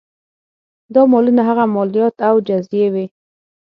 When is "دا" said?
0.93-1.01